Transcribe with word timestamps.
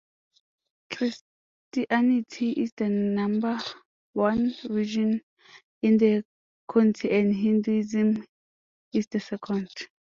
Christianity 0.91 2.53
is 2.53 2.71
the 2.75 2.89
number 2.89 3.59
one 4.13 4.55
religion 4.63 5.21
in 5.83 5.99
the 5.99 6.25
county 6.73 7.11
and 7.11 7.35
Hinduism 7.35 8.25
is 8.93 9.05
the 9.05 9.19
second. 9.19 9.69